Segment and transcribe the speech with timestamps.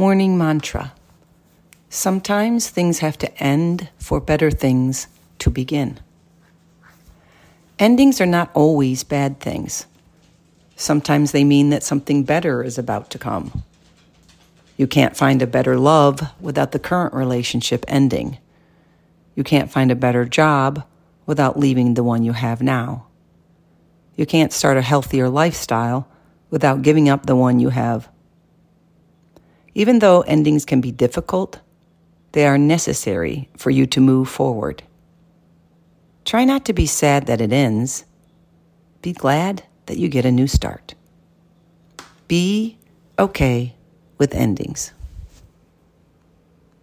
[0.00, 0.94] Morning Mantra
[1.90, 5.08] Sometimes things have to end for better things
[5.40, 6.00] to begin.
[7.78, 9.84] Endings are not always bad things.
[10.74, 13.62] Sometimes they mean that something better is about to come.
[14.78, 18.38] You can't find a better love without the current relationship ending.
[19.34, 20.82] You can't find a better job
[21.26, 23.04] without leaving the one you have now.
[24.16, 26.08] You can't start a healthier lifestyle
[26.48, 28.08] without giving up the one you have.
[29.74, 31.60] Even though endings can be difficult,
[32.32, 34.82] they are necessary for you to move forward.
[36.24, 38.04] Try not to be sad that it ends.
[39.02, 40.94] Be glad that you get a new start.
[42.28, 42.78] Be
[43.18, 43.74] okay
[44.18, 44.92] with endings.